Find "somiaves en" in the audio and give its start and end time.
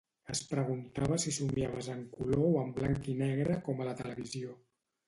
1.35-2.01